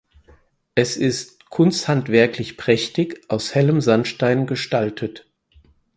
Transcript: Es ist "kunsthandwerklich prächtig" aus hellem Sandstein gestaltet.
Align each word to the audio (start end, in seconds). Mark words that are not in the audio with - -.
Es 0.73 0.97
ist 0.97 1.45
"kunsthandwerklich 1.51 2.57
prächtig" 2.57 3.21
aus 3.27 3.53
hellem 3.53 3.81
Sandstein 3.81 4.47
gestaltet. 4.47 5.27